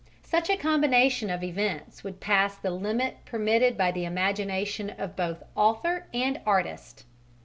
[0.23, 6.07] Such a combination of events would pass the limit permitted the imagination of both author
[6.11, 7.05] and artist.